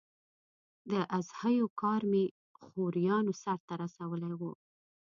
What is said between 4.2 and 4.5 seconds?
و.